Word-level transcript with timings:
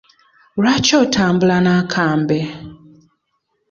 Lwaki 0.61 0.93
otambula 1.03 1.57
n'akambe? 1.65 2.39